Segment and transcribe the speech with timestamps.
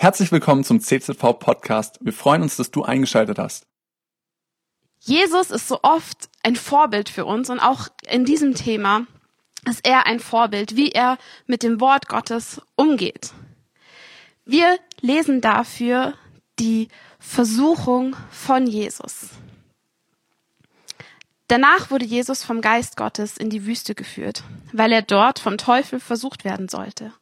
[0.00, 1.98] Herzlich willkommen zum CZV Podcast.
[2.00, 3.66] Wir freuen uns, dass du eingeschaltet hast.
[5.00, 9.06] Jesus ist so oft ein Vorbild für uns und auch in diesem Thema
[9.68, 13.32] ist er ein Vorbild, wie er mit dem Wort Gottes umgeht.
[14.46, 16.14] Wir lesen dafür
[16.58, 16.88] die
[17.18, 19.28] Versuchung von Jesus.
[21.46, 26.00] Danach wurde Jesus vom Geist Gottes in die Wüste geführt, weil er dort vom Teufel
[26.00, 27.12] versucht werden sollte.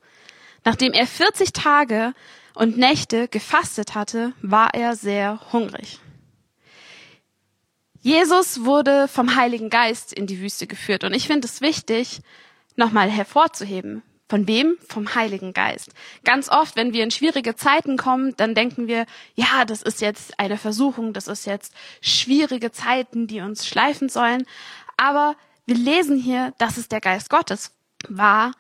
[0.65, 2.15] Nachdem er 40 Tage
[2.59, 6.01] und Nächte gefastet hatte, war er sehr hungrig.
[8.01, 12.21] Jesus wurde vom Heiligen Geist in die Wüste geführt und ich finde es wichtig,
[12.75, 14.03] nochmal hervorzuheben.
[14.29, 14.77] Von wem?
[14.87, 15.91] Vom Heiligen Geist.
[16.25, 20.39] Ganz oft, wenn wir in schwierige Zeiten kommen, dann denken wir, ja, das ist jetzt
[20.39, 24.45] eine Versuchung, das ist jetzt schwierige Zeiten, die uns schleifen sollen.
[24.97, 27.71] Aber wir lesen hier, dass es der Geist Gottes
[28.09, 28.53] war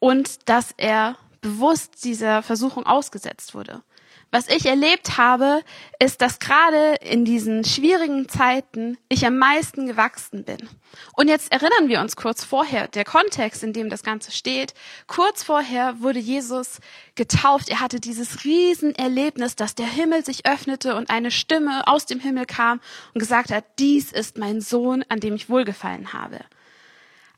[0.00, 3.82] und dass er bewusst dieser Versuchung ausgesetzt wurde.
[4.30, 5.60] Was ich erlebt habe,
[6.00, 10.68] ist, dass gerade in diesen schwierigen Zeiten ich am meisten gewachsen bin.
[11.12, 14.74] Und jetzt erinnern wir uns kurz vorher, der Kontext, in dem das Ganze steht.
[15.06, 16.80] Kurz vorher wurde Jesus
[17.14, 17.68] getauft.
[17.68, 22.46] Er hatte dieses Riesenerlebnis, dass der Himmel sich öffnete und eine Stimme aus dem Himmel
[22.46, 22.80] kam
[23.12, 26.40] und gesagt hat, dies ist mein Sohn, an dem ich wohlgefallen habe.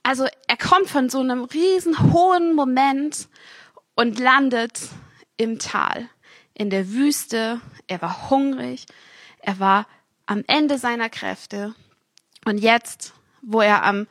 [0.07, 3.29] Also er kommt von so einem riesen hohen Moment
[3.97, 4.81] und landet
[5.37, 6.09] im Tal
[6.55, 8.87] in der Wüste, er war hungrig,
[9.41, 9.87] er war
[10.25, 11.75] am Ende seiner Kräfte.
[12.45, 14.07] Und jetzt, wo er am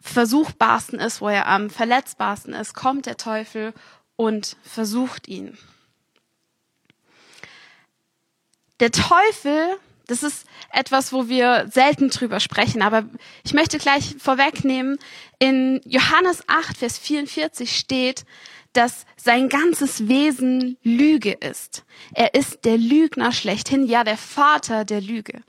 [0.00, 3.74] versuchbarsten ist, wo er am verletzbarsten ist, kommt der Teufel
[4.16, 5.58] und versucht ihn.
[8.80, 9.76] Der Teufel,
[10.08, 13.04] das ist etwas, wo wir selten drüber sprechen, aber
[13.44, 14.98] ich möchte gleich vorwegnehmen,
[15.38, 18.24] in Johannes 8, Vers 44 steht,
[18.72, 21.84] dass sein ganzes Wesen Lüge ist.
[22.14, 25.42] Er ist der Lügner schlechthin, ja der Vater der Lüge.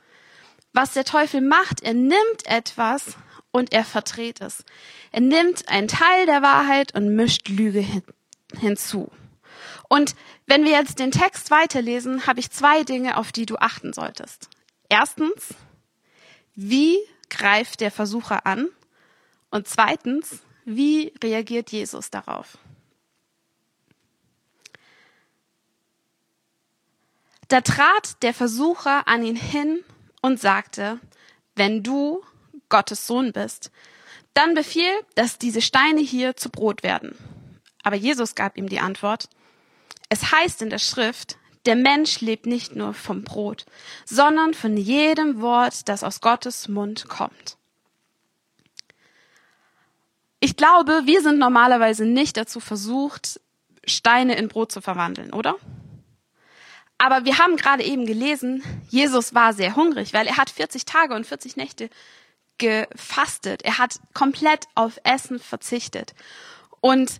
[0.73, 3.15] Was der Teufel macht, er nimmt etwas
[3.51, 4.65] und er verdreht es.
[5.11, 8.03] Er nimmt einen Teil der Wahrheit und mischt Lüge hin,
[8.59, 9.09] hinzu.
[9.89, 13.91] Und wenn wir jetzt den Text weiterlesen, habe ich zwei Dinge, auf die du achten
[13.91, 14.49] solltest.
[14.87, 15.55] Erstens,
[16.55, 16.97] wie
[17.29, 18.69] greift der Versucher an?
[19.49, 22.59] Und zweitens, wie reagiert Jesus darauf?
[27.47, 29.83] Da trat der Versucher an ihn hin
[30.21, 30.99] und sagte,
[31.55, 32.23] wenn du
[32.69, 33.71] Gottes Sohn bist,
[34.35, 37.17] dann befiehl, dass diese Steine hier zu Brot werden.
[37.81, 39.29] Aber Jesus gab ihm die Antwort,
[40.09, 43.65] es heißt in der Schrift, der Mensch lebt nicht nur vom Brot,
[44.05, 47.57] sondern von jedem Wort, das aus Gottes Mund kommt.
[50.39, 53.39] Ich glaube, wir sind normalerweise nicht dazu versucht,
[53.85, 55.55] Steine in Brot zu verwandeln, oder?
[56.97, 61.13] Aber wir haben gerade eben gelesen, Jesus war sehr hungrig, weil er hat 40 Tage
[61.13, 61.89] und 40 Nächte
[62.57, 63.63] gefastet.
[63.63, 66.13] Er hat komplett auf Essen verzichtet.
[66.81, 67.17] Und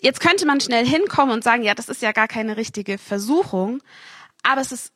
[0.00, 3.82] jetzt könnte man schnell hinkommen und sagen, ja, das ist ja gar keine richtige Versuchung.
[4.42, 4.92] Aber es ist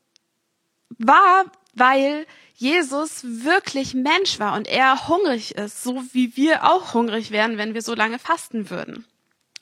[0.99, 1.45] wahr,
[1.75, 7.59] weil Jesus wirklich Mensch war und er hungrig ist, so wie wir auch hungrig wären,
[7.59, 9.07] wenn wir so lange fasten würden.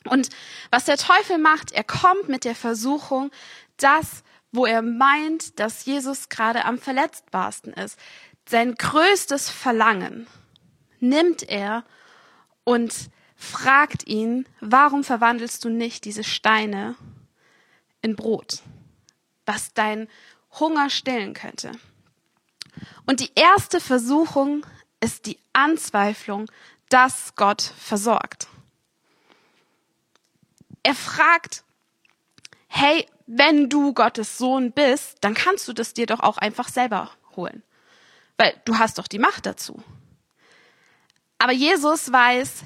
[0.05, 0.29] Und
[0.71, 3.31] was der Teufel macht, er kommt mit der Versuchung,
[3.77, 7.99] dass wo er meint, dass Jesus gerade am verletzbarsten ist.
[8.47, 10.27] Sein größtes Verlangen
[10.99, 11.83] nimmt er
[12.63, 16.95] und fragt ihn, warum verwandelst du nicht diese Steine
[18.01, 18.61] in Brot,
[19.45, 20.09] was dein
[20.59, 21.71] Hunger stillen könnte.
[23.07, 24.65] Und die erste Versuchung
[24.99, 26.51] ist die Anzweiflung,
[26.89, 28.47] dass Gott versorgt.
[30.83, 31.63] Er fragt,
[32.67, 37.11] hey, wenn du Gottes Sohn bist, dann kannst du das dir doch auch einfach selber
[37.37, 37.63] holen.
[38.37, 39.81] Weil du hast doch die Macht dazu.
[41.37, 42.63] Aber Jesus weiß,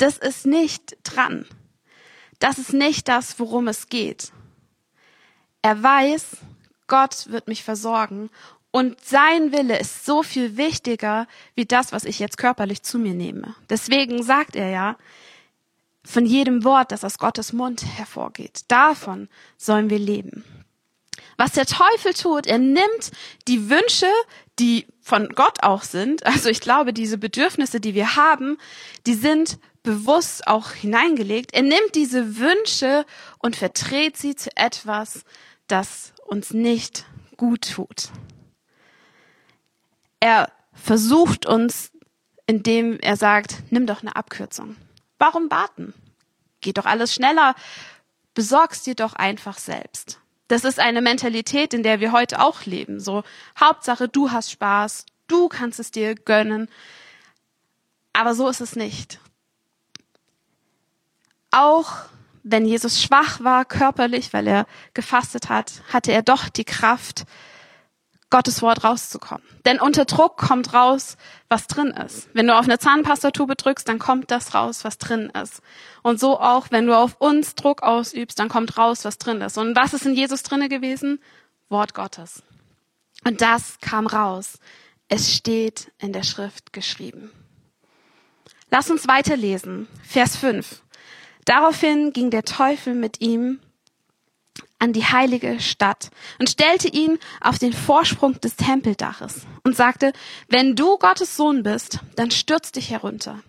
[0.00, 1.46] das ist nicht dran.
[2.38, 4.32] Das ist nicht das, worum es geht.
[5.62, 6.38] Er weiß,
[6.86, 8.30] Gott wird mich versorgen
[8.70, 13.14] und sein Wille ist so viel wichtiger wie das, was ich jetzt körperlich zu mir
[13.14, 13.54] nehme.
[13.68, 14.96] Deswegen sagt er ja,
[16.02, 18.62] von jedem Wort, das aus Gottes Mund hervorgeht.
[18.68, 20.44] Davon sollen wir leben.
[21.36, 23.10] Was der Teufel tut, er nimmt
[23.48, 24.08] die Wünsche,
[24.58, 28.56] die von Gott auch sind, also ich glaube, diese Bedürfnisse, die wir haben,
[29.06, 31.54] die sind bewusst auch hineingelegt.
[31.54, 33.06] Er nimmt diese Wünsche
[33.38, 35.24] und verdreht sie zu etwas,
[35.66, 37.06] das uns nicht
[37.36, 38.10] gut tut.
[40.20, 41.92] Er versucht uns,
[42.46, 44.76] indem er sagt, nimm doch eine Abkürzung.
[45.18, 45.94] Warum warten?
[46.60, 47.54] Geht doch alles schneller.
[48.34, 50.20] besorg's dir doch einfach selbst.
[50.48, 53.00] Das ist eine Mentalität, in der wir heute auch leben.
[53.00, 53.22] So,
[53.58, 56.68] Hauptsache, du hast Spaß, du kannst es dir gönnen.
[58.12, 59.20] Aber so ist es nicht.
[61.50, 61.92] Auch
[62.42, 67.24] wenn Jesus schwach war körperlich, weil er gefastet hat, hatte er doch die Kraft,
[68.30, 69.42] Gottes Wort rauszukommen.
[69.64, 71.16] Denn unter Druck kommt raus,
[71.48, 72.28] was drin ist.
[72.32, 75.60] Wenn du auf eine Zahnpastatube drückst, dann kommt das raus, was drin ist.
[76.02, 79.58] Und so auch, wenn du auf uns Druck ausübst, dann kommt raus, was drin ist.
[79.58, 81.20] Und was ist in Jesus drinne gewesen?
[81.68, 82.44] Wort Gottes.
[83.24, 84.60] Und das kam raus.
[85.08, 87.32] Es steht in der Schrift geschrieben.
[88.70, 89.88] Lass uns weiterlesen.
[90.04, 90.82] Vers 5.
[91.50, 93.58] Daraufhin ging der Teufel mit ihm
[94.78, 100.12] an die heilige Stadt und stellte ihn auf den Vorsprung des Tempeldaches und sagte,
[100.46, 103.42] wenn du Gottes Sohn bist, dann stürz dich herunter.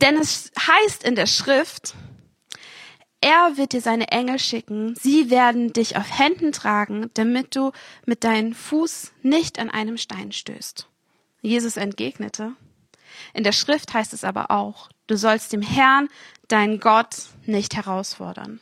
[0.00, 1.96] Denn es heißt in der Schrift,
[3.20, 7.72] er wird dir seine Engel schicken, sie werden dich auf Händen tragen, damit du
[8.06, 10.86] mit deinem Fuß nicht an einem Stein stößt.
[11.42, 12.52] Jesus entgegnete,
[13.32, 16.08] in der Schrift heißt es aber auch, du sollst dem Herrn,
[16.48, 18.60] dein Gott, nicht herausfordern.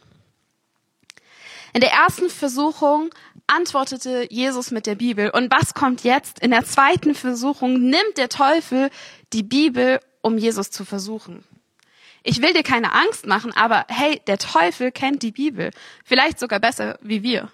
[1.75, 3.11] In der ersten Versuchung
[3.47, 5.31] antwortete Jesus mit der Bibel.
[5.31, 6.39] Und was kommt jetzt?
[6.41, 8.91] In der zweiten Versuchung nimmt der Teufel
[9.33, 11.45] die Bibel, um Jesus zu versuchen.
[12.23, 15.71] Ich will dir keine Angst machen, aber hey, der Teufel kennt die Bibel.
[16.05, 17.51] Vielleicht sogar besser wie wir.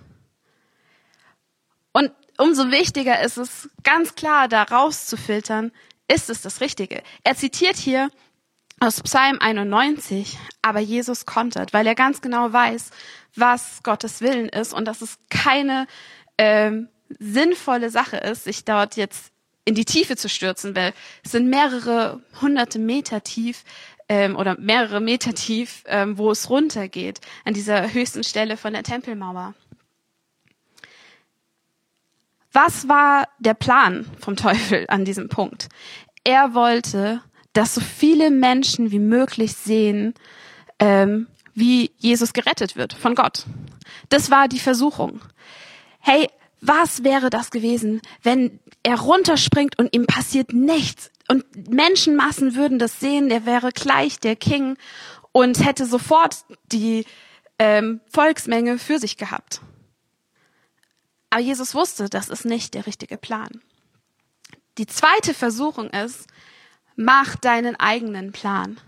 [1.92, 5.72] Und umso wichtiger ist es, ganz klar da rauszufiltern,
[6.06, 7.02] ist es das Richtige.
[7.24, 8.10] Er zitiert hier
[8.80, 12.90] aus Psalm 91, aber Jesus kontert, weil er ganz genau weiß,
[13.34, 15.86] was Gottes Willen ist und dass es keine
[16.36, 16.88] ähm,
[17.18, 19.32] sinnvolle Sache ist, sich dort jetzt
[19.64, 20.92] in die Tiefe zu stürzen, weil
[21.24, 23.64] es sind mehrere hunderte Meter tief
[24.08, 28.82] ähm, oder mehrere Meter tief, ähm, wo es runtergeht, an dieser höchsten Stelle von der
[28.82, 29.54] Tempelmauer.
[32.52, 35.68] Was war der Plan vom Teufel an diesem Punkt?
[36.24, 37.22] Er wollte,
[37.58, 40.14] dass so viele Menschen wie möglich sehen,
[40.78, 43.46] ähm, wie Jesus gerettet wird von Gott.
[44.10, 45.20] Das war die Versuchung.
[45.98, 46.28] Hey,
[46.60, 53.00] was wäre das gewesen, wenn er runterspringt und ihm passiert nichts und Menschenmassen würden das
[53.00, 54.76] sehen, er wäre gleich der King
[55.32, 57.06] und hätte sofort die
[57.58, 59.62] ähm, Volksmenge für sich gehabt.
[61.30, 63.60] Aber Jesus wusste, das ist nicht der richtige Plan.
[64.78, 66.28] Die zweite Versuchung ist,
[66.98, 68.78] mach deinen eigenen Plan.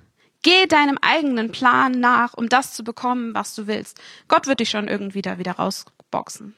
[0.43, 4.01] Geh deinem eigenen Plan nach, um das zu bekommen, was du willst.
[4.27, 6.55] Gott wird dich schon irgendwie da wieder rausboxen.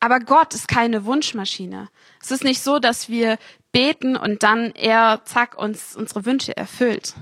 [0.00, 1.90] Aber Gott ist keine Wunschmaschine.
[2.22, 3.36] Es ist nicht so, dass wir
[3.70, 7.14] beten und dann er, zack, uns unsere Wünsche erfüllt.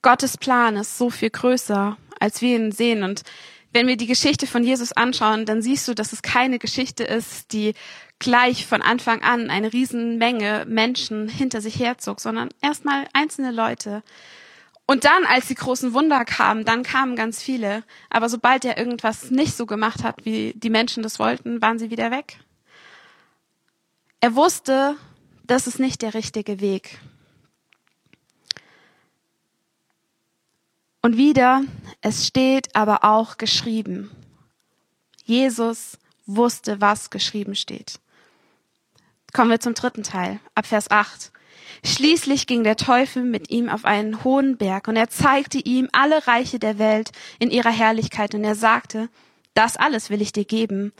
[0.00, 3.02] Gottes Plan ist so viel größer, als wir ihn sehen.
[3.02, 3.22] Und
[3.72, 7.52] wenn wir die Geschichte von Jesus anschauen, dann siehst du, dass es keine Geschichte ist,
[7.52, 7.74] die
[8.18, 14.02] gleich von Anfang an eine Riesenmenge Menschen hinter sich herzog, sondern erstmal einzelne Leute.
[14.86, 17.84] Und dann, als die großen Wunder kamen, dann kamen ganz viele.
[18.10, 21.90] Aber sobald er irgendwas nicht so gemacht hat, wie die Menschen das wollten, waren sie
[21.90, 22.38] wieder weg.
[24.20, 24.96] Er wusste,
[25.44, 26.98] das ist nicht der richtige Weg.
[31.02, 31.62] Und wieder,
[32.02, 34.10] es steht aber auch geschrieben.
[35.24, 38.00] Jesus wusste, was geschrieben steht.
[39.32, 41.32] Kommen wir zum dritten Teil, ab Vers 8.
[41.84, 46.26] Schließlich ging der Teufel mit ihm auf einen hohen Berg und er zeigte ihm alle
[46.26, 49.08] Reiche der Welt in ihrer Herrlichkeit und er sagte,
[49.54, 50.92] das alles will ich dir geben,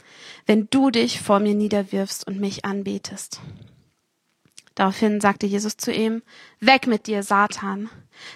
[0.45, 3.39] wenn du dich vor mir niederwirfst und mich anbetest.
[4.75, 6.23] Daraufhin sagte Jesus zu ihm,
[6.59, 7.89] weg mit dir, Satan.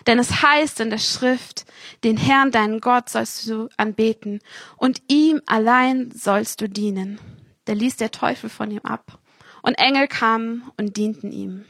[0.07, 1.65] Denn es heißt in der Schrift,
[2.03, 4.39] den Herrn, deinen Gott, sollst du anbeten
[4.77, 7.19] und ihm allein sollst du dienen.
[7.65, 9.19] Da ließ der Teufel von ihm ab
[9.61, 11.65] und Engel kamen und dienten ihm.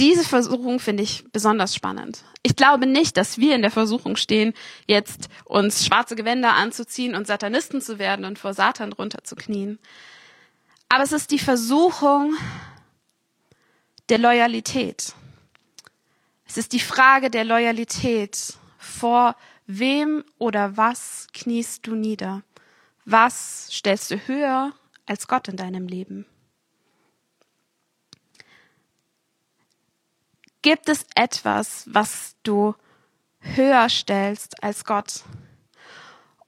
[0.00, 2.24] Diese Versuchung finde ich besonders spannend.
[2.42, 4.52] Ich glaube nicht, dass wir in der Versuchung stehen,
[4.88, 9.78] jetzt uns schwarze Gewänder anzuziehen und Satanisten zu werden und vor Satan runterzuknien.
[10.88, 12.34] Aber es ist die Versuchung
[14.08, 15.14] der Loyalität.
[16.52, 18.58] Es ist die Frage der Loyalität.
[18.76, 22.42] Vor wem oder was kniest du nieder?
[23.06, 24.74] Was stellst du höher
[25.06, 26.26] als Gott in deinem Leben?
[30.60, 32.74] Gibt es etwas, was du
[33.38, 35.24] höher stellst als Gott?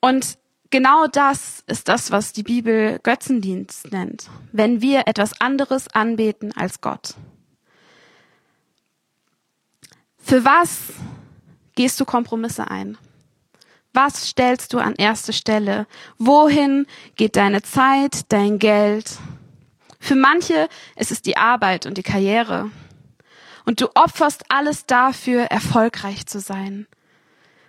[0.01, 0.37] Und
[0.69, 6.83] genau das ist das, was die Bibel Götzendienst nennt, wenn wir etwas anderes anbeten als
[6.83, 7.15] Gott.
[10.25, 10.79] Für was
[11.75, 12.97] gehst du Kompromisse ein?
[13.93, 15.87] Was stellst du an erste Stelle?
[16.17, 19.19] Wohin geht deine Zeit, dein Geld?
[20.01, 22.71] Für manche ist es die Arbeit und die Karriere.
[23.67, 26.87] Und du opferst alles dafür, erfolgreich zu sein.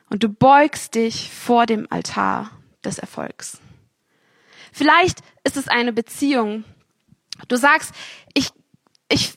[0.10, 2.52] Und du beugst dich vor dem Altar
[2.86, 3.60] des Erfolgs.
[4.72, 6.64] Vielleicht ist es eine Beziehung.
[7.50, 7.94] Du sagst,
[8.34, 8.50] ich,
[9.10, 9.34] ich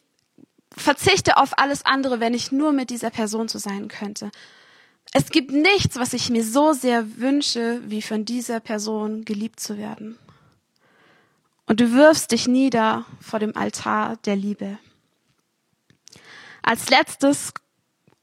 [0.79, 4.31] verzichte auf alles andere, wenn ich nur mit dieser Person zu sein könnte.
[5.13, 9.79] Es gibt nichts, was ich mir so sehr wünsche, wie von dieser Person geliebt zu
[9.79, 10.19] werden.
[11.67, 14.79] Und du wirfst dich nieder vor dem Altar der Liebe.
[16.63, 17.53] Als letztes,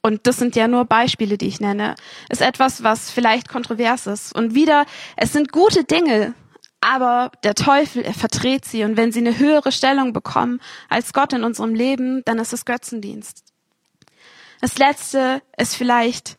[0.01, 1.95] und das sind ja nur Beispiele, die ich nenne,
[2.29, 4.35] ist etwas, was vielleicht kontrovers ist.
[4.35, 4.85] Und wieder,
[5.15, 6.35] es sind gute Dinge,
[6.85, 8.83] aber der Teufel, er verdreht sie.
[8.83, 12.63] Und wenn sie eine höhere Stellung bekommen als Gott in unserem Leben, dann ist es
[12.63, 13.43] Götzendienst.
[14.61, 16.37] Das letzte ist vielleicht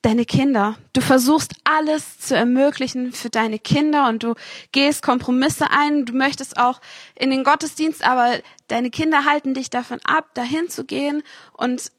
[0.00, 0.78] deine Kinder.
[0.94, 4.34] Du versuchst alles zu ermöglichen für deine Kinder und du
[4.72, 6.06] gehst Kompromisse ein.
[6.06, 6.80] Du möchtest auch
[7.14, 11.22] in den Gottesdienst, aber deine Kinder halten dich davon ab, dahin zu gehen.
[11.52, 11.92] Und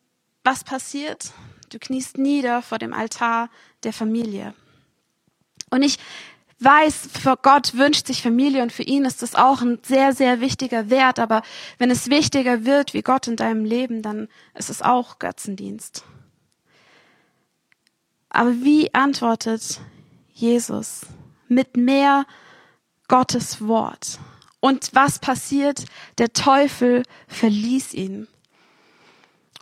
[0.44, 1.32] was passiert?
[1.70, 3.52] Du kniest nieder vor dem Altar
[3.84, 4.56] der Familie.
[5.70, 6.00] Und ich
[6.60, 10.42] weiß, für Gott wünscht sich Familie und für ihn ist das auch ein sehr, sehr
[10.42, 11.20] wichtiger Wert.
[11.20, 11.44] Aber
[11.78, 16.04] wenn es wichtiger wird wie Gott in deinem Leben, dann ist es auch Götzendienst.
[18.30, 19.80] Aber wie antwortet
[20.34, 21.02] Jesus?
[21.48, 22.26] Mit mehr
[23.08, 24.20] Gottes Wort.
[24.60, 25.86] Und was passiert?
[26.18, 28.28] Der Teufel verließ ihn.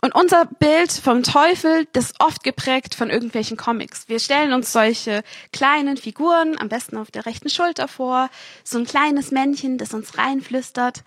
[0.02, 4.08] Und unser Bild vom Teufel, das ist oft geprägt von irgendwelchen Comics.
[4.08, 5.22] Wir stellen uns solche
[5.52, 8.28] kleinen Figuren, am besten auf der rechten Schulter vor,
[8.62, 11.02] so ein kleines Männchen, das uns reinflüstert.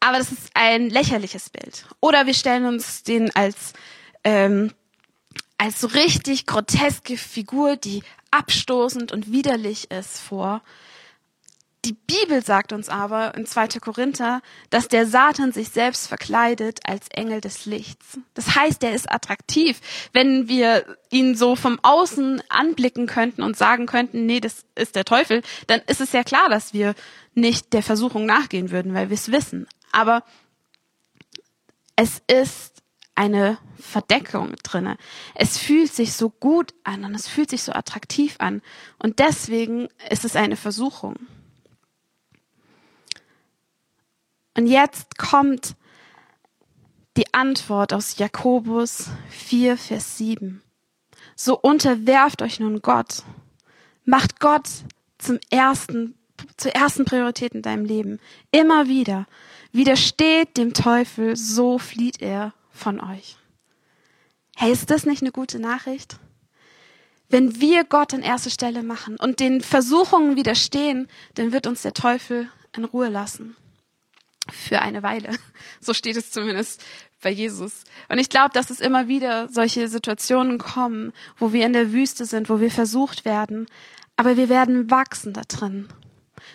[0.00, 1.86] Aber das ist ein lächerliches Bild.
[2.00, 3.72] Oder wir stellen uns den als
[4.24, 4.72] ähm,
[5.62, 8.02] als so richtig groteske Figur, die
[8.32, 10.60] abstoßend und widerlich ist, vor.
[11.84, 13.80] Die Bibel sagt uns aber in 2.
[13.80, 18.20] Korinther, dass der Satan sich selbst verkleidet als Engel des Lichts.
[18.34, 19.80] Das heißt, er ist attraktiv.
[20.12, 25.04] Wenn wir ihn so vom Außen anblicken könnten und sagen könnten, nee, das ist der
[25.04, 26.94] Teufel, dann ist es ja klar, dass wir
[27.34, 29.66] nicht der Versuchung nachgehen würden, weil wir es wissen.
[29.90, 30.22] Aber
[31.96, 32.80] es ist
[33.16, 34.96] eine Verdeckung drinne.
[35.34, 38.62] Es fühlt sich so gut an und es fühlt sich so attraktiv an
[38.98, 41.16] und deswegen ist es eine Versuchung.
[44.56, 45.74] Und jetzt kommt
[47.16, 50.62] die Antwort aus Jakobus 4, Vers 7.
[51.36, 53.22] So unterwerft euch nun Gott.
[54.04, 54.68] Macht Gott
[55.18, 56.14] zum ersten,
[56.56, 58.18] zur ersten Priorität in deinem Leben.
[58.50, 59.26] Immer wieder.
[59.72, 63.36] Widersteht dem Teufel, so flieht er von euch.
[64.56, 66.18] Hey, ist das nicht eine gute Nachricht?
[67.28, 71.94] Wenn wir Gott an erste Stelle machen und den Versuchungen widerstehen, dann wird uns der
[71.94, 73.56] Teufel in Ruhe lassen.
[74.50, 75.30] Für eine Weile.
[75.80, 76.84] So steht es zumindest
[77.22, 77.82] bei Jesus.
[78.08, 82.24] Und ich glaube, dass es immer wieder solche Situationen kommen, wo wir in der Wüste
[82.24, 83.66] sind, wo wir versucht werden.
[84.16, 85.88] Aber wir werden wachsen da drin.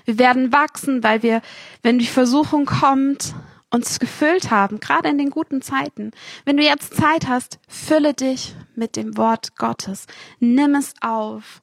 [0.06, 1.41] Wir werden wachsen, weil wir,
[1.82, 3.34] wenn die Versuchung kommt,
[3.70, 6.12] uns gefüllt haben, gerade in den guten Zeiten.
[6.46, 10.08] Wenn du jetzt Zeit hast, fülle dich mit dem Wort Gottes.
[10.39, 11.62] Nimm es auf.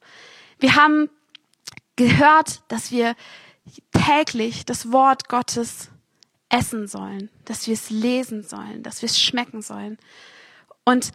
[0.58, 1.08] Wir haben
[1.96, 3.14] gehört, dass wir
[3.92, 5.90] täglich das Wort Gottes
[6.54, 9.98] essen sollen, dass wir es lesen sollen, dass wir es schmecken sollen
[10.84, 11.10] und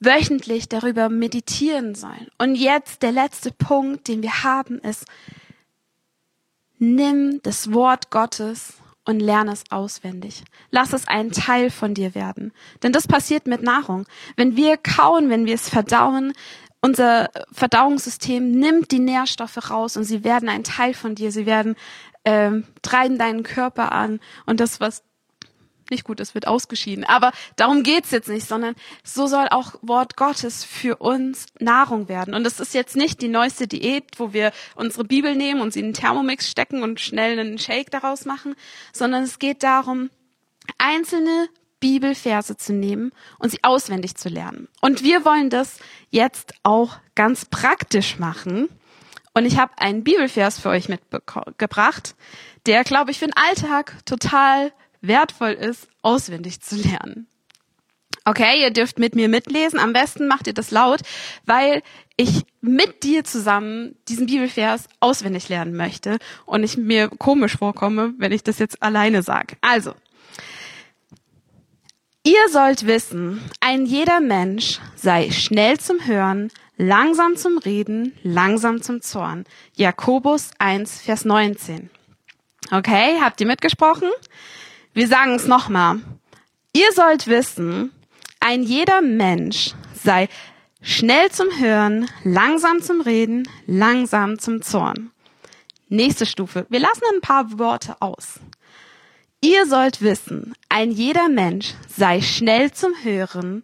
[0.00, 2.28] wöchentlich darüber meditieren sollen.
[2.38, 5.04] Und jetzt der letzte Punkt, den wir haben, ist,
[6.78, 8.74] nimm das Wort Gottes
[9.04, 10.44] und lerne es auswendig.
[10.70, 12.52] Lass es ein Teil von dir werden.
[12.82, 14.06] Denn das passiert mit Nahrung.
[14.36, 16.34] Wenn wir kauen, wenn wir es verdauen,
[16.86, 21.32] unser Verdauungssystem nimmt die Nährstoffe raus und sie werden ein Teil von dir.
[21.32, 21.74] Sie werden
[22.24, 25.02] ähm, treiben deinen Körper an und das, was
[25.90, 27.04] nicht gut ist, wird ausgeschieden.
[27.04, 32.34] Aber darum geht's jetzt nicht, sondern so soll auch Wort Gottes für uns Nahrung werden.
[32.34, 35.80] Und es ist jetzt nicht die neueste Diät, wo wir unsere Bibel nehmen und sie
[35.80, 38.54] in einen Thermomix stecken und schnell einen Shake daraus machen,
[38.92, 40.10] sondern es geht darum,
[40.78, 41.48] einzelne
[41.86, 44.66] Bibelverse zu nehmen und sie auswendig zu lernen.
[44.80, 45.78] Und wir wollen das
[46.10, 48.68] jetzt auch ganz praktisch machen.
[49.34, 52.16] Und ich habe einen Bibelvers für euch mitgebracht,
[52.66, 57.28] der, glaube ich, für den Alltag total wertvoll ist, auswendig zu lernen.
[58.24, 59.78] Okay, ihr dürft mit mir mitlesen.
[59.78, 61.02] Am besten macht ihr das laut,
[61.44, 61.82] weil
[62.16, 68.32] ich mit dir zusammen diesen Bibelvers auswendig lernen möchte und ich mir komisch vorkomme, wenn
[68.32, 69.56] ich das jetzt alleine sage.
[69.60, 69.94] Also,
[72.26, 79.00] Ihr sollt wissen, ein jeder Mensch sei schnell zum Hören, langsam zum Reden, langsam zum
[79.00, 79.44] Zorn.
[79.76, 81.88] Jakobus 1, Vers 19.
[82.72, 84.08] Okay, habt ihr mitgesprochen?
[84.92, 86.00] Wir sagen es nochmal.
[86.72, 87.92] Ihr sollt wissen,
[88.40, 90.28] ein jeder Mensch sei
[90.82, 95.12] schnell zum Hören, langsam zum Reden, langsam zum Zorn.
[95.88, 96.66] Nächste Stufe.
[96.70, 98.40] Wir lassen ein paar Worte aus.
[99.40, 103.62] Ihr sollt wissen, ein jeder Mensch sei schnell zum Hören,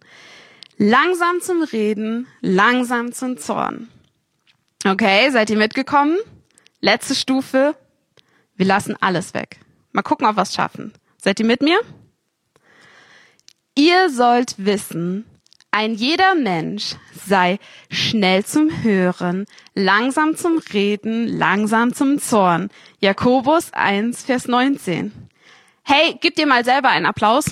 [0.79, 3.87] langsam zum Reden, langsam zum Zorn.
[4.83, 6.17] Okay, seid ihr mitgekommen?
[6.81, 7.75] Letzte Stufe.
[8.55, 9.59] Wir lassen alles weg.
[9.91, 10.91] Mal gucken, ob wir es schaffen.
[11.17, 11.79] Seid ihr mit mir?
[13.75, 15.23] Ihr sollt wissen,
[15.69, 16.95] ein jeder Mensch
[17.27, 17.59] sei
[17.91, 22.69] schnell zum Hören, langsam zum Reden, langsam zum Zorn.
[22.99, 25.22] Jakobus 1, Vers 19.
[25.85, 27.45] Hey, gib dir mal selber einen Applaus.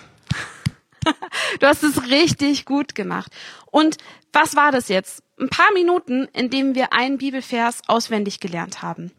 [1.60, 3.32] du hast es richtig gut gemacht.
[3.72, 3.98] Und
[4.32, 5.22] was war das jetzt?
[5.40, 9.12] Ein paar Minuten, in denen wir einen Bibelvers auswendig gelernt haben.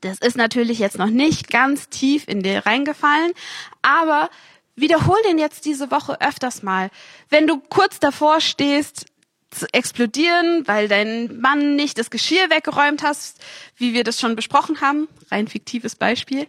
[0.00, 3.32] Das ist natürlich jetzt noch nicht ganz tief in dir reingefallen,
[3.82, 4.30] aber
[4.76, 6.90] wiederhol den jetzt diese Woche öfters mal.
[7.28, 9.06] Wenn du kurz davor stehst,
[9.50, 13.42] zu explodieren, weil dein Mann nicht das Geschirr weggeräumt hast,
[13.76, 16.46] wie wir das schon besprochen haben, rein fiktives Beispiel,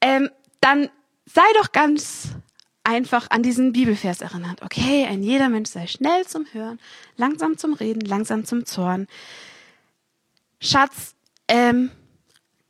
[0.00, 0.28] ähm,
[0.64, 0.88] dann
[1.26, 2.30] sei doch ganz
[2.84, 4.62] einfach an diesen Bibelvers erinnert.
[4.62, 6.80] Okay, ein jeder Mensch sei schnell zum Hören,
[7.16, 9.06] langsam zum Reden, langsam zum Zorn.
[10.60, 11.14] Schatz,
[11.48, 11.90] ähm,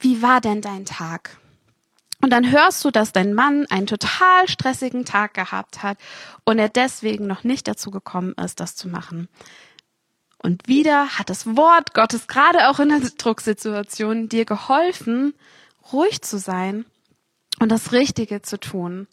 [0.01, 1.39] wie war denn dein Tag?
[2.21, 5.99] Und dann hörst du, dass dein Mann einen total stressigen Tag gehabt hat
[6.45, 9.29] und er deswegen noch nicht dazu gekommen ist, das zu machen.
[10.39, 15.35] Und wieder hat das Wort Gottes gerade auch in der Drucksituation dir geholfen,
[15.93, 16.87] ruhig zu sein
[17.61, 19.07] und das Richtige zu tun.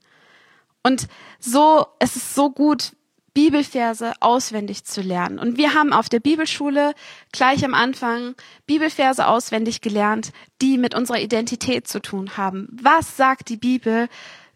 [0.84, 1.08] Und
[1.40, 2.94] so, es ist so gut,
[3.34, 5.40] Bibelverse auswendig zu lernen.
[5.40, 6.94] Und wir haben auf der Bibelschule
[7.32, 12.68] gleich am Anfang Bibelverse auswendig gelernt, die mit unserer Identität zu tun haben.
[12.72, 14.10] Was sagt die Bibel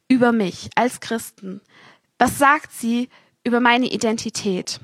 [0.10, 1.62] über mich als Christen?
[2.20, 3.10] Was sagt sie
[3.46, 4.80] über meine Identität?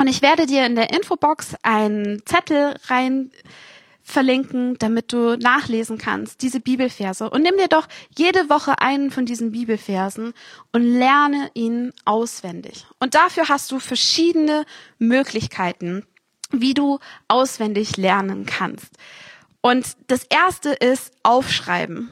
[0.00, 3.30] Und ich werde dir in der Infobox einen Zettel rein
[4.10, 7.30] verlinken, damit du nachlesen kannst, diese Bibelverse.
[7.30, 10.34] Und nimm dir doch jede Woche einen von diesen Bibelversen
[10.72, 12.86] und lerne ihn auswendig.
[12.98, 14.64] Und dafür hast du verschiedene
[14.98, 16.04] Möglichkeiten,
[16.50, 18.96] wie du auswendig lernen kannst.
[19.60, 22.10] Und das erste ist aufschreiben.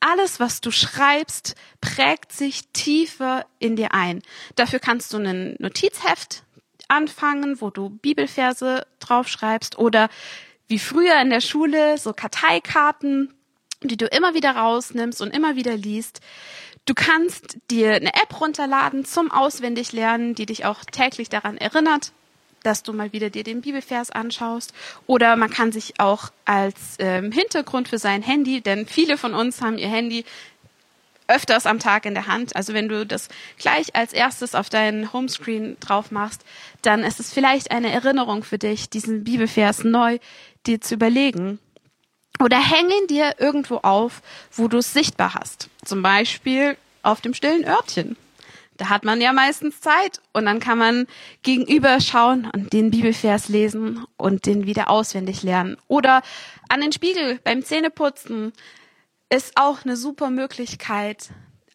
[0.00, 4.22] Alles, was du schreibst, prägt sich tiefer in dir ein.
[4.54, 6.44] Dafür kannst du ein Notizheft
[6.86, 10.08] anfangen, wo du Bibelverse draufschreibst oder
[10.68, 13.34] wie früher in der Schule so Karteikarten,
[13.82, 16.20] die du immer wieder rausnimmst und immer wieder liest.
[16.84, 22.12] Du kannst dir eine App runterladen zum Auswendiglernen, die dich auch täglich daran erinnert,
[22.62, 24.72] dass du mal wieder dir den Bibelvers anschaust.
[25.06, 29.60] Oder man kann sich auch als ähm, Hintergrund für sein Handy, denn viele von uns
[29.60, 30.24] haben ihr Handy
[31.28, 32.56] öfters am Tag in der Hand.
[32.56, 33.28] Also wenn du das
[33.58, 36.42] gleich als erstes auf deinen Homescreen drauf machst,
[36.82, 40.18] dann ist es vielleicht eine Erinnerung für dich, diesen Bibelvers neu
[40.68, 41.58] dir zu überlegen.
[42.40, 45.70] Oder häng ihn dir irgendwo auf, wo du es sichtbar hast.
[45.84, 48.16] Zum Beispiel auf dem stillen Örtchen.
[48.76, 51.08] Da hat man ja meistens Zeit und dann kann man
[51.42, 55.76] gegenüber schauen und den Bibelvers lesen und den wieder auswendig lernen.
[55.88, 56.22] Oder
[56.68, 58.52] an den Spiegel beim Zähneputzen
[59.30, 61.30] ist auch eine super Möglichkeit,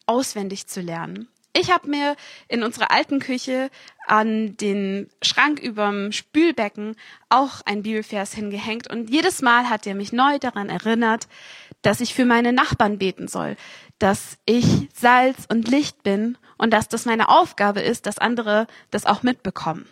[0.06, 1.28] auswendig zu lernen.
[1.56, 2.16] Ich habe mir
[2.48, 3.70] in unserer alten Küche
[4.08, 6.96] an den Schrank überm Spülbecken
[7.28, 11.28] auch ein Bibelvers hingehängt und jedes Mal hat er mich neu daran erinnert,
[11.80, 13.56] dass ich für meine Nachbarn beten soll,
[14.00, 19.06] dass ich Salz und Licht bin und dass das meine Aufgabe ist, dass andere das
[19.06, 19.86] auch mitbekommen.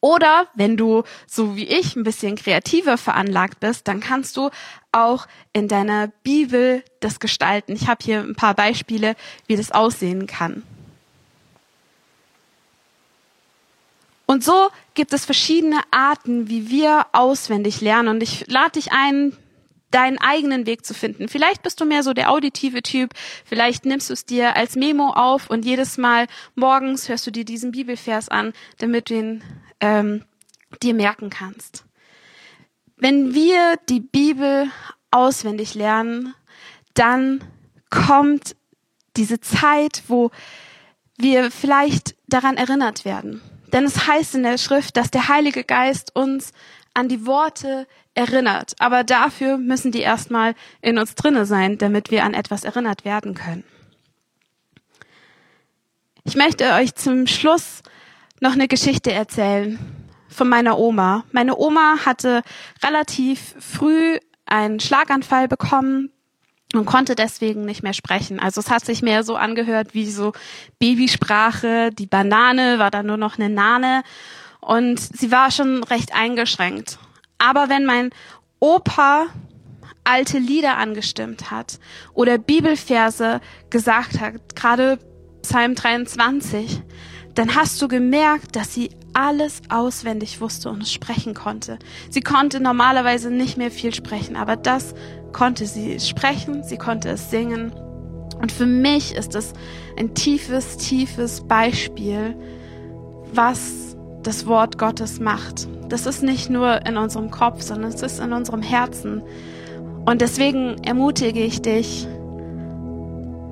[0.00, 4.50] Oder wenn du, so wie ich, ein bisschen kreativer veranlagt bist, dann kannst du
[4.92, 7.72] auch in deiner Bibel das gestalten.
[7.72, 10.62] Ich habe hier ein paar Beispiele, wie das aussehen kann.
[14.26, 18.08] Und so gibt es verschiedene Arten, wie wir auswendig lernen.
[18.08, 19.36] Und ich lade dich ein,
[19.92, 21.28] deinen eigenen Weg zu finden.
[21.28, 25.10] Vielleicht bist du mehr so der auditive Typ, vielleicht nimmst du es dir als Memo
[25.10, 29.44] auf und jedes Mal morgens hörst du dir diesen Bibelvers an, damit du ihn
[29.80, 30.24] ähm,
[30.82, 31.84] dir merken kannst.
[32.96, 34.70] Wenn wir die Bibel
[35.10, 36.34] auswendig lernen,
[36.94, 37.44] dann
[37.90, 38.56] kommt
[39.16, 40.30] diese Zeit, wo
[41.18, 43.40] wir vielleicht daran erinnert werden.
[43.72, 46.52] Denn es heißt in der Schrift, dass der Heilige Geist uns
[46.94, 48.74] an die Worte erinnert.
[48.78, 53.34] Aber dafür müssen die erstmal in uns drinne sein, damit wir an etwas erinnert werden
[53.34, 53.64] können.
[56.24, 57.82] Ich möchte euch zum Schluss
[58.40, 59.78] noch eine Geschichte erzählen
[60.28, 61.24] von meiner Oma.
[61.32, 62.42] Meine Oma hatte
[62.84, 66.10] relativ früh einen Schlaganfall bekommen
[66.74, 68.38] und konnte deswegen nicht mehr sprechen.
[68.38, 70.32] Also es hat sich mehr so angehört wie so
[70.78, 71.90] Babysprache.
[71.90, 74.02] Die Banane war dann nur noch eine Nane
[74.60, 76.98] und sie war schon recht eingeschränkt.
[77.38, 78.10] Aber wenn mein
[78.60, 79.26] Opa
[80.04, 81.78] alte Lieder angestimmt hat
[82.14, 84.98] oder Bibelverse gesagt hat, gerade
[85.42, 86.82] Psalm 23,
[87.36, 91.78] dann hast du gemerkt, dass sie alles auswendig wusste und sprechen konnte.
[92.10, 94.94] Sie konnte normalerweise nicht mehr viel sprechen, aber das
[95.32, 97.72] konnte sie sprechen, sie konnte es singen.
[98.40, 99.52] Und für mich ist es
[99.98, 102.34] ein tiefes, tiefes Beispiel,
[103.32, 105.68] was das Wort Gottes macht.
[105.90, 109.22] Das ist nicht nur in unserem Kopf, sondern es ist in unserem Herzen.
[110.06, 112.08] Und deswegen ermutige ich dich,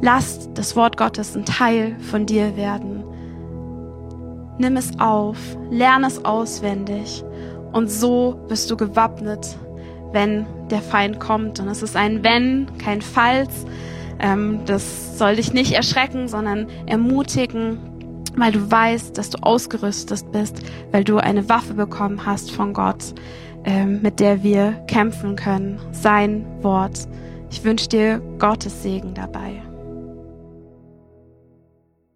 [0.01, 3.04] lass das Wort Gottes ein Teil von dir werden.
[4.59, 5.39] Nimm es auf,
[5.71, 7.25] lerne es auswendig
[7.75, 9.57] und so bist du gewappnet,
[10.13, 11.59] wenn der Feind kommt.
[11.59, 13.67] Und es ist ein Wenn, kein Falls.
[14.21, 17.79] Ähm, das soll dich nicht erschrecken, sondern ermutigen,
[18.37, 20.63] weil du weißt, dass du ausgerüstet bist,
[20.93, 23.13] weil du eine Waffe bekommen hast von Gott,
[23.65, 25.81] ähm, mit der wir kämpfen können.
[25.91, 27.09] Sein Wort.
[27.51, 29.63] Ich wünsche dir Gottes Segen dabei.